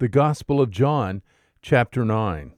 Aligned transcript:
The 0.00 0.08
Gospel 0.08 0.62
of 0.62 0.70
John, 0.70 1.20
chapter 1.60 2.06
9. 2.06 2.52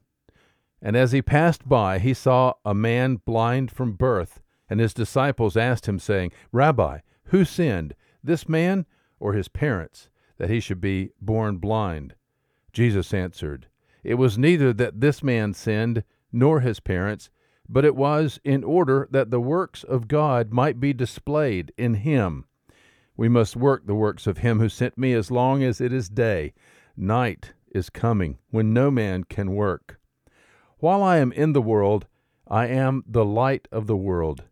And 0.80 0.96
as 0.96 1.10
he 1.10 1.20
passed 1.20 1.68
by, 1.68 1.98
he 1.98 2.14
saw 2.14 2.54
a 2.64 2.72
man 2.72 3.16
blind 3.16 3.72
from 3.72 3.94
birth, 3.94 4.40
and 4.70 4.78
his 4.78 4.94
disciples 4.94 5.56
asked 5.56 5.88
him, 5.88 5.98
saying, 5.98 6.30
Rabbi, 6.52 7.00
who 7.24 7.44
sinned, 7.44 7.96
this 8.22 8.48
man 8.48 8.86
or 9.18 9.32
his 9.32 9.48
parents, 9.48 10.08
that 10.38 10.50
he 10.50 10.60
should 10.60 10.80
be 10.80 11.10
born 11.20 11.56
blind? 11.56 12.14
Jesus 12.72 13.12
answered, 13.12 13.66
It 14.04 14.14
was 14.14 14.38
neither 14.38 14.72
that 14.74 15.00
this 15.00 15.20
man 15.20 15.52
sinned, 15.52 16.04
nor 16.30 16.60
his 16.60 16.78
parents, 16.78 17.28
but 17.68 17.84
it 17.84 17.96
was 17.96 18.38
in 18.44 18.62
order 18.62 19.08
that 19.10 19.32
the 19.32 19.40
works 19.40 19.82
of 19.82 20.06
God 20.06 20.52
might 20.52 20.78
be 20.78 20.92
displayed 20.92 21.72
in 21.76 21.94
him. 21.94 22.44
We 23.16 23.28
must 23.28 23.56
work 23.56 23.86
the 23.86 23.96
works 23.96 24.28
of 24.28 24.38
him 24.38 24.60
who 24.60 24.68
sent 24.68 24.96
me 24.96 25.12
as 25.12 25.32
long 25.32 25.64
as 25.64 25.80
it 25.80 25.92
is 25.92 26.08
day. 26.08 26.54
Night 26.96 27.54
is 27.70 27.90
coming 27.90 28.38
when 28.50 28.72
no 28.72 28.90
man 28.90 29.24
can 29.24 29.54
work. 29.54 29.98
While 30.78 31.02
I 31.02 31.18
am 31.18 31.32
in 31.32 31.52
the 31.52 31.62
world, 31.62 32.06
I 32.46 32.66
am 32.66 33.02
the 33.06 33.24
light 33.24 33.66
of 33.72 33.86
the 33.86 33.96
world. 33.96 34.44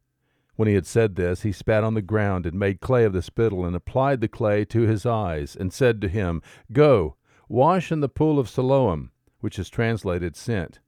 When 0.56 0.68
he 0.68 0.74
had 0.74 0.86
said 0.86 1.16
this, 1.16 1.42
he 1.42 1.52
spat 1.52 1.84
on 1.84 1.94
the 1.94 2.02
ground 2.02 2.46
and 2.46 2.58
made 2.58 2.80
clay 2.80 3.04
of 3.04 3.12
the 3.12 3.22
spittle 3.22 3.64
and 3.64 3.74
applied 3.74 4.20
the 4.20 4.28
clay 4.28 4.64
to 4.66 4.82
his 4.82 5.04
eyes 5.04 5.56
and 5.56 5.72
said 5.72 6.00
to 6.00 6.08
him, 6.08 6.42
Go, 6.72 7.16
wash 7.48 7.90
in 7.90 8.00
the 8.00 8.08
pool 8.08 8.38
of 8.38 8.48
Siloam, 8.48 9.10
which 9.40 9.58
is 9.58 9.68
translated 9.68 10.36
sent. 10.36 10.80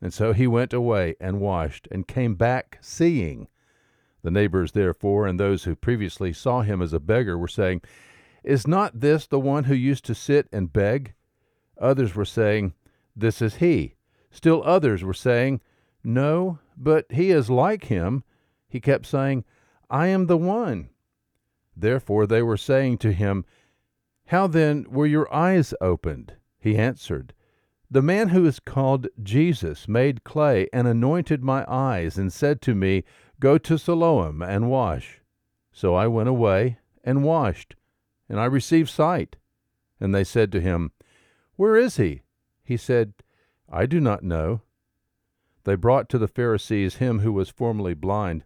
And 0.00 0.12
so 0.12 0.32
he 0.32 0.46
went 0.46 0.72
away 0.72 1.14
and 1.20 1.40
washed 1.40 1.88
and 1.90 2.06
came 2.06 2.34
back 2.34 2.78
seeing. 2.80 3.48
The 4.22 4.30
neighbors, 4.30 4.72
therefore, 4.72 5.26
and 5.26 5.40
those 5.40 5.64
who 5.64 5.76
previously 5.76 6.32
saw 6.32 6.62
him 6.62 6.82
as 6.82 6.92
a 6.92 7.00
beggar 7.00 7.38
were 7.38 7.48
saying, 7.48 7.82
Is 8.44 8.66
not 8.66 9.00
this 9.00 9.26
the 9.26 9.40
one 9.40 9.64
who 9.64 9.74
used 9.74 10.04
to 10.04 10.14
sit 10.14 10.48
and 10.52 10.70
beg? 10.70 11.14
Others 11.80 12.14
were 12.14 12.26
saying, 12.26 12.74
This 13.16 13.40
is 13.40 13.56
he. 13.56 13.94
Still 14.30 14.62
others 14.64 15.02
were 15.02 15.14
saying, 15.14 15.62
No, 16.04 16.58
but 16.76 17.06
he 17.10 17.30
is 17.30 17.48
like 17.48 17.84
him. 17.84 18.22
He 18.68 18.80
kept 18.80 19.06
saying, 19.06 19.44
I 19.88 20.08
am 20.08 20.26
the 20.26 20.36
one. 20.36 20.90
Therefore 21.74 22.26
they 22.26 22.42
were 22.42 22.58
saying 22.58 22.98
to 22.98 23.12
him, 23.12 23.46
How 24.26 24.46
then 24.46 24.84
were 24.90 25.06
your 25.06 25.32
eyes 25.34 25.72
opened? 25.80 26.34
He 26.58 26.76
answered, 26.76 27.32
The 27.90 28.02
man 28.02 28.28
who 28.28 28.44
is 28.44 28.60
called 28.60 29.08
Jesus 29.22 29.88
made 29.88 30.22
clay 30.22 30.68
and 30.70 30.86
anointed 30.86 31.42
my 31.42 31.64
eyes 31.66 32.18
and 32.18 32.32
said 32.32 32.60
to 32.62 32.74
me, 32.74 33.04
Go 33.40 33.56
to 33.56 33.78
Siloam 33.78 34.42
and 34.42 34.70
wash. 34.70 35.20
So 35.72 35.94
I 35.94 36.08
went 36.08 36.28
away 36.28 36.78
and 37.02 37.24
washed, 37.24 37.74
and 38.34 38.40
I 38.40 38.46
received 38.46 38.90
sight. 38.90 39.36
And 40.00 40.12
they 40.12 40.24
said 40.24 40.50
to 40.50 40.60
him, 40.60 40.90
Where 41.54 41.76
is 41.76 41.98
he? 41.98 42.22
He 42.64 42.76
said, 42.76 43.14
I 43.70 43.86
do 43.86 44.00
not 44.00 44.24
know. 44.24 44.62
They 45.62 45.76
brought 45.76 46.08
to 46.08 46.18
the 46.18 46.26
Pharisees 46.26 46.96
him 46.96 47.20
who 47.20 47.32
was 47.32 47.48
formerly 47.48 47.94
blind. 47.94 48.42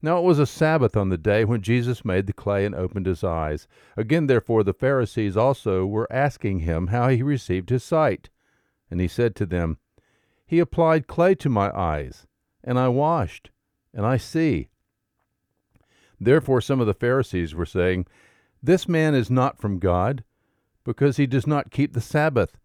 Now 0.00 0.18
it 0.18 0.22
was 0.22 0.38
a 0.38 0.46
Sabbath 0.46 0.96
on 0.96 1.08
the 1.08 1.18
day 1.18 1.44
when 1.44 1.60
Jesus 1.60 2.04
made 2.04 2.28
the 2.28 2.32
clay 2.32 2.64
and 2.64 2.72
opened 2.72 3.06
his 3.06 3.24
eyes. 3.24 3.66
Again, 3.96 4.28
therefore, 4.28 4.62
the 4.62 4.72
Pharisees 4.72 5.36
also 5.36 5.84
were 5.84 6.06
asking 6.08 6.60
him 6.60 6.86
how 6.86 7.08
he 7.08 7.20
received 7.20 7.70
his 7.70 7.82
sight. 7.82 8.30
And 8.92 9.00
he 9.00 9.08
said 9.08 9.34
to 9.34 9.44
them, 9.44 9.78
He 10.46 10.60
applied 10.60 11.08
clay 11.08 11.34
to 11.34 11.48
my 11.48 11.76
eyes, 11.76 12.28
and 12.62 12.78
I 12.78 12.86
washed 12.90 13.50
and 13.92 14.06
I 14.06 14.18
see. 14.18 14.68
Therefore, 16.20 16.60
some 16.60 16.80
of 16.80 16.86
the 16.86 16.94
Pharisees 16.94 17.56
were 17.56 17.66
saying, 17.66 18.06
This 18.66 18.88
man 18.88 19.14
is 19.14 19.30
not 19.30 19.60
from 19.60 19.78
God, 19.78 20.24
because 20.82 21.18
he 21.18 21.26
does 21.28 21.46
not 21.46 21.70
keep 21.70 21.92
the 21.92 22.00
Sabbath. 22.00 22.58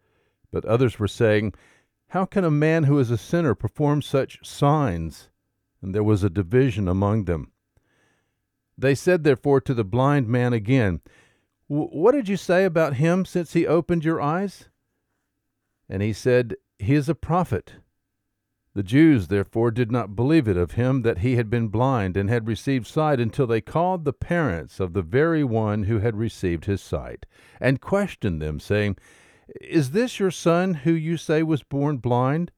But 0.52 0.66
others 0.66 0.98
were 0.98 1.08
saying, 1.08 1.54
How 2.08 2.26
can 2.26 2.44
a 2.44 2.50
man 2.50 2.86
who 2.86 2.98
is 2.98 3.12
a 3.12 3.20
sinner 3.20 3.54
perform 3.54 4.02
such 4.02 4.40
signs? 4.44 5.30
And 5.80 5.94
there 5.94 6.04
was 6.04 6.23
a 6.23 6.30
division 6.32 6.88
among 6.88 7.26
them. 7.26 7.52
They 8.76 8.95
said, 8.95 9.23
therefore, 9.23 9.61
to 9.61 9.76
the 9.76 9.84
blind 9.84 10.28
man 10.28 10.54
again, 10.54 11.02
What 11.67 12.14
did 12.14 12.28
you 12.28 12.38
say 12.38 12.66
about 12.66 12.95
him 12.95 13.23
since 13.23 13.54
he 13.54 13.67
opened 13.67 14.04
your 14.04 14.20
eyes? 14.20 14.70
And 15.88 16.02
he 16.02 16.14
said, 16.14 16.56
He 16.80 16.95
is 16.95 17.10
a 17.10 17.16
prophet. 17.16 17.73
The 18.73 18.83
Jews 18.83 19.27
therefore 19.27 19.71
did 19.71 19.92
not 19.92 20.15
believe 20.15 20.48
it 20.48 20.55
of 20.55 20.71
him 20.71 21.02
that 21.02 21.20
he 21.20 21.36
had 21.36 21.49
been 21.49 21.67
blind 21.67 22.15
and 22.15 22.30
had 22.30 22.48
received 22.48 22.87
sight 22.87 23.20
until 23.20 23.45
they 23.45 23.59
called 23.59 24.05
the 24.05 24.14
parents 24.14 24.80
of 24.80 24.93
the 24.93 25.02
very 25.02 25.43
one 25.43 25.83
who 25.83 25.99
had 25.99 26.15
received 26.15 26.65
his 26.65 26.81
sight, 26.81 27.26
and 27.60 27.81
questioned 27.81 28.42
them, 28.42 28.61
saying, 28.61 28.98
Is 29.60 29.92
this 29.92 30.20
your 30.21 30.31
son 30.31 30.73
who 30.76 30.93
you 30.93 31.17
say 31.17 31.43
was 31.43 31.64
born 31.64 31.98
blind? 31.98 32.52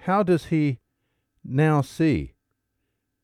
How 0.00 0.22
does 0.22 0.46
he 0.46 0.78
now 1.44 1.82
see? 1.82 2.32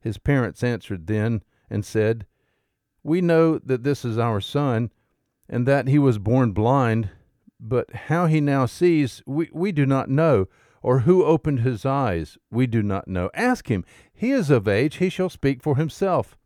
His 0.01 0.19
parents 0.19 0.63
answered 0.63 1.07
then 1.07 1.43
and 1.71 1.83
said, 1.83 2.27
We 3.03 3.23
know 3.23 3.59
that 3.59 3.85
this 3.85 4.05
is 4.05 4.19
our 4.19 4.43
son, 4.43 4.91
and 5.49 5.67
that 5.67 5.89
he 5.89 5.99
was 5.99 6.19
born 6.19 6.53
blind, 6.53 7.09
but 7.59 7.91
how 7.95 8.27
he 8.27 8.43
now 8.43 8.67
sees 8.67 9.23
we, 9.27 9.49
we 9.51 9.73
do 9.73 9.87
not 9.87 10.11
know 10.11 10.47
or 10.85 11.01
who 11.01 11.25
opened 11.25 11.61
his 11.61 11.87
eyes, 11.87 12.37
we 12.51 12.67
do 12.67 12.83
not 12.83 13.09
know. 13.09 13.31
Ask 13.33 13.69
him. 13.69 13.87
He 14.13 14.33
is 14.33 14.51
of 14.51 14.69
age, 14.69 14.97
he 14.97 15.09
shall 15.09 15.31
speak 15.31 15.63
for 15.63 15.77
himself. 15.77 16.37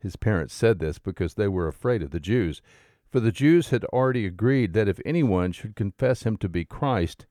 His 0.00 0.16
parents 0.16 0.52
said 0.52 0.80
this 0.80 0.98
because 0.98 1.34
they 1.34 1.46
were 1.46 1.68
afraid 1.68 2.02
of 2.02 2.10
the 2.10 2.18
Jews, 2.18 2.60
for 3.08 3.20
the 3.20 3.30
Jews 3.30 3.68
had 3.68 3.84
already 3.84 4.26
agreed 4.26 4.72
that 4.72 4.88
if 4.88 4.98
anyone 5.06 5.52
should 5.52 5.76
confess 5.76 6.24
him 6.24 6.36
to 6.38 6.48
be 6.48 6.64
Christ, 6.64 7.26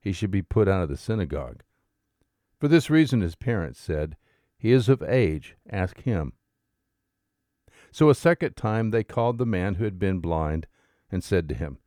he 0.00 0.10
should 0.10 0.32
be 0.32 0.42
put 0.42 0.66
out 0.66 0.82
of 0.82 0.88
the 0.88 0.96
synagogue. 0.96 1.62
For 2.58 2.66
this 2.66 2.90
reason 2.90 3.20
his 3.20 3.36
parents 3.36 3.78
said, 3.78 4.16
He 4.58 4.72
is 4.72 4.88
of 4.88 5.04
age, 5.04 5.54
ask 5.70 6.02
him. 6.02 6.32
So 7.92 8.10
a 8.10 8.14
second 8.16 8.56
time 8.56 8.90
they 8.90 9.04
called 9.04 9.38
the 9.38 9.46
man 9.46 9.76
who 9.76 9.84
had 9.84 10.00
been 10.00 10.18
blind, 10.18 10.66
and 11.12 11.22
said 11.22 11.48
to 11.48 11.54
him, 11.54 11.78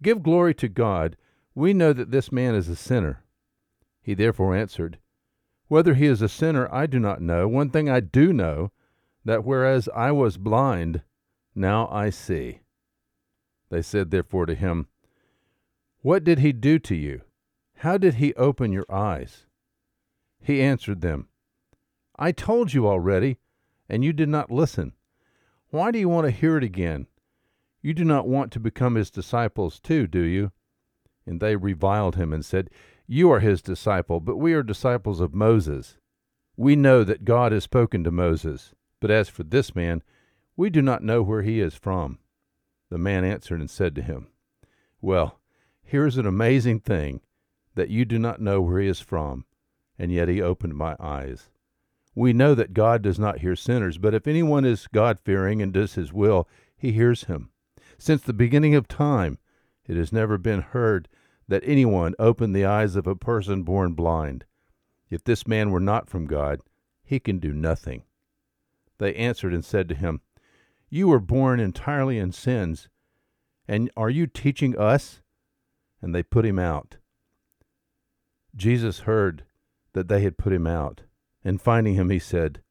Give 0.00 0.22
glory 0.22 0.54
to 0.54 0.68
God. 0.68 1.16
We 1.52 1.74
know 1.74 1.92
that 1.92 2.12
this 2.12 2.30
man 2.30 2.54
is 2.54 2.68
a 2.68 2.76
sinner. 2.76 3.23
He 4.04 4.12
therefore 4.12 4.54
answered, 4.54 4.98
Whether 5.68 5.94
he 5.94 6.04
is 6.04 6.20
a 6.20 6.28
sinner, 6.28 6.68
I 6.70 6.84
do 6.86 7.00
not 7.00 7.22
know. 7.22 7.48
One 7.48 7.70
thing 7.70 7.88
I 7.88 8.00
do 8.00 8.34
know, 8.34 8.70
that 9.24 9.46
whereas 9.46 9.88
I 9.94 10.12
was 10.12 10.36
blind, 10.36 11.02
now 11.54 11.88
I 11.88 12.10
see. 12.10 12.60
They 13.70 13.80
said 13.80 14.10
therefore 14.10 14.44
to 14.44 14.54
him, 14.54 14.88
What 16.02 16.22
did 16.22 16.40
he 16.40 16.52
do 16.52 16.78
to 16.80 16.94
you? 16.94 17.22
How 17.78 17.96
did 17.96 18.16
he 18.16 18.34
open 18.34 18.72
your 18.72 18.84
eyes? 18.92 19.46
He 20.38 20.60
answered 20.60 21.00
them, 21.00 21.28
I 22.16 22.30
told 22.30 22.74
you 22.74 22.86
already, 22.86 23.38
and 23.88 24.04
you 24.04 24.12
did 24.12 24.28
not 24.28 24.50
listen. 24.50 24.92
Why 25.70 25.90
do 25.90 25.98
you 25.98 26.10
want 26.10 26.26
to 26.26 26.30
hear 26.30 26.58
it 26.58 26.64
again? 26.64 27.06
You 27.80 27.94
do 27.94 28.04
not 28.04 28.28
want 28.28 28.52
to 28.52 28.60
become 28.60 28.96
his 28.96 29.10
disciples 29.10 29.80
too, 29.80 30.06
do 30.06 30.20
you? 30.20 30.52
And 31.26 31.40
they 31.40 31.56
reviled 31.56 32.16
him 32.16 32.34
and 32.34 32.44
said, 32.44 32.68
you 33.06 33.30
are 33.30 33.40
his 33.40 33.60
disciple, 33.62 34.20
but 34.20 34.36
we 34.36 34.54
are 34.54 34.62
disciples 34.62 35.20
of 35.20 35.34
Moses. 35.34 35.98
We 36.56 36.76
know 36.76 37.04
that 37.04 37.24
God 37.24 37.52
has 37.52 37.64
spoken 37.64 38.04
to 38.04 38.10
Moses, 38.10 38.74
but 39.00 39.10
as 39.10 39.28
for 39.28 39.42
this 39.42 39.74
man, 39.74 40.02
we 40.56 40.70
do 40.70 40.80
not 40.80 41.02
know 41.02 41.22
where 41.22 41.42
he 41.42 41.60
is 41.60 41.74
from. 41.74 42.18
The 42.90 42.98
man 42.98 43.24
answered 43.24 43.60
and 43.60 43.68
said 43.68 43.94
to 43.96 44.02
him, 44.02 44.28
Well, 45.00 45.40
here 45.82 46.06
is 46.06 46.16
an 46.16 46.26
amazing 46.26 46.80
thing 46.80 47.20
that 47.74 47.90
you 47.90 48.04
do 48.04 48.18
not 48.18 48.40
know 48.40 48.60
where 48.60 48.80
he 48.80 48.88
is 48.88 49.00
from, 49.00 49.44
and 49.98 50.12
yet 50.12 50.28
he 50.28 50.40
opened 50.40 50.74
my 50.74 50.96
eyes. 50.98 51.50
We 52.14 52.32
know 52.32 52.54
that 52.54 52.72
God 52.72 53.02
does 53.02 53.18
not 53.18 53.40
hear 53.40 53.56
sinners, 53.56 53.98
but 53.98 54.14
if 54.14 54.26
anyone 54.26 54.64
is 54.64 54.86
God 54.86 55.18
fearing 55.24 55.60
and 55.60 55.72
does 55.72 55.94
his 55.94 56.12
will, 56.12 56.48
he 56.76 56.92
hears 56.92 57.24
him. 57.24 57.50
Since 57.98 58.22
the 58.22 58.32
beginning 58.32 58.74
of 58.74 58.86
time, 58.86 59.38
it 59.86 59.96
has 59.96 60.12
never 60.12 60.38
been 60.38 60.60
heard 60.60 61.08
that 61.48 61.62
anyone 61.64 62.14
opened 62.18 62.54
the 62.54 62.64
eyes 62.64 62.96
of 62.96 63.06
a 63.06 63.16
person 63.16 63.62
born 63.62 63.92
blind. 63.92 64.44
If 65.10 65.24
this 65.24 65.46
man 65.46 65.70
were 65.70 65.80
not 65.80 66.08
from 66.08 66.26
God, 66.26 66.60
he 67.02 67.20
can 67.20 67.38
do 67.38 67.52
nothing. 67.52 68.04
They 68.98 69.14
answered 69.14 69.52
and 69.52 69.64
said 69.64 69.88
to 69.88 69.94
him, 69.94 70.20
You 70.88 71.08
were 71.08 71.20
born 71.20 71.60
entirely 71.60 72.18
in 72.18 72.32
sins, 72.32 72.88
and 73.68 73.90
are 73.96 74.10
you 74.10 74.26
teaching 74.26 74.78
us? 74.78 75.20
And 76.00 76.14
they 76.14 76.22
put 76.22 76.44
him 76.44 76.58
out. 76.58 76.96
Jesus 78.56 79.00
heard 79.00 79.44
that 79.92 80.08
they 80.08 80.22
had 80.22 80.38
put 80.38 80.52
him 80.52 80.66
out, 80.66 81.02
and 81.44 81.60
finding 81.60 81.94
him, 81.94 82.10
he 82.10 82.18
said, 82.18 82.62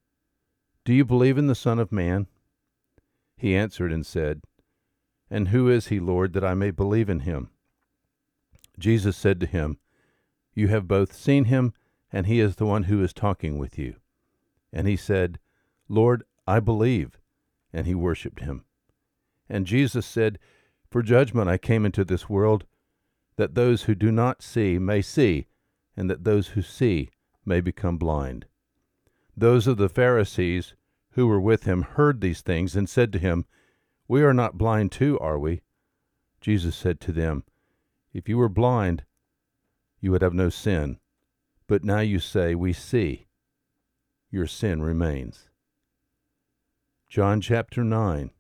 Do 0.85 0.93
you 0.93 1.05
believe 1.05 1.37
in 1.37 1.47
the 1.47 1.55
Son 1.55 1.79
of 1.79 1.91
Man? 1.91 2.27
He 3.35 3.55
answered 3.55 3.91
and 3.91 4.05
said, 4.05 4.41
And 5.29 5.49
who 5.49 5.69
is 5.69 5.87
he, 5.87 5.99
Lord, 5.99 6.33
that 6.33 6.45
I 6.45 6.53
may 6.53 6.71
believe 6.71 7.09
in 7.09 7.21
him? 7.21 7.49
Jesus 8.79 9.15
said 9.15 9.39
to 9.39 9.45
him, 9.45 9.77
You 10.53 10.67
have 10.69 10.87
both 10.87 11.13
seen 11.13 11.45
him, 11.45 11.73
and 12.11 12.27
he 12.27 12.39
is 12.39 12.55
the 12.55 12.65
one 12.65 12.83
who 12.83 13.03
is 13.03 13.13
talking 13.13 13.57
with 13.57 13.77
you. 13.77 13.95
And 14.71 14.87
he 14.87 14.95
said, 14.95 15.39
Lord, 15.87 16.23
I 16.47 16.59
believe. 16.59 17.19
And 17.71 17.87
he 17.87 17.95
worshipped 17.95 18.41
him. 18.41 18.65
And 19.49 19.65
Jesus 19.65 20.05
said, 20.05 20.39
For 20.89 21.01
judgment 21.01 21.49
I 21.49 21.57
came 21.57 21.85
into 21.85 22.03
this 22.03 22.29
world, 22.29 22.65
that 23.35 23.55
those 23.55 23.83
who 23.83 23.95
do 23.95 24.11
not 24.11 24.41
see 24.41 24.77
may 24.77 25.01
see, 25.01 25.47
and 25.97 26.09
that 26.09 26.23
those 26.23 26.49
who 26.49 26.61
see 26.61 27.09
may 27.45 27.61
become 27.61 27.97
blind. 27.97 28.45
Those 29.35 29.67
of 29.67 29.77
the 29.77 29.89
Pharisees 29.89 30.75
who 31.11 31.27
were 31.27 31.41
with 31.41 31.63
him 31.63 31.81
heard 31.81 32.21
these 32.21 32.41
things 32.41 32.75
and 32.75 32.87
said 32.87 33.11
to 33.13 33.19
him, 33.19 33.45
We 34.07 34.23
are 34.23 34.33
not 34.33 34.57
blind 34.57 34.91
too, 34.91 35.19
are 35.19 35.39
we? 35.39 35.61
Jesus 36.41 36.75
said 36.75 36.99
to 37.01 37.11
them, 37.11 37.43
If 38.13 38.30
you 38.30 38.38
were 38.38 38.50
blind, 38.50 39.04
you 40.00 40.12
would 40.12 40.21
have 40.21 40.33
no 40.33 40.50
sin. 40.50 41.00
But 41.68 41.83
now 41.83 42.00
you 42.00 42.19
say, 42.19 42.54
We 42.54 42.74
see. 42.74 43.27
Your 44.30 44.48
sin 44.48 44.81
remains. 44.81 45.50
John 47.10 47.42
chapter 47.42 47.83
9. 47.83 48.31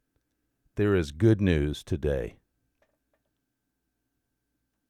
There 0.75 0.95
is 0.95 1.11
good 1.11 1.41
news 1.41 1.83
today. 1.83 2.37